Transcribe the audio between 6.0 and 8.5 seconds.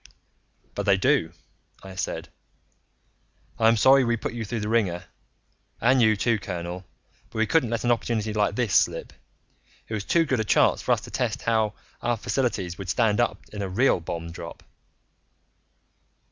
you too, colonel but we couldn't let an opportunity